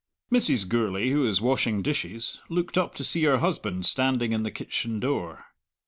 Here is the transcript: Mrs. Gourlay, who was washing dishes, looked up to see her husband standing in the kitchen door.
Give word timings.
Mrs. 0.31 0.67
Gourlay, 0.67 1.09
who 1.11 1.19
was 1.21 1.41
washing 1.41 1.83
dishes, 1.83 2.39
looked 2.49 2.75
up 2.75 2.95
to 2.95 3.03
see 3.03 3.21
her 3.25 3.37
husband 3.37 3.85
standing 3.85 4.31
in 4.33 4.41
the 4.41 4.49
kitchen 4.49 4.99
door. 4.99 5.45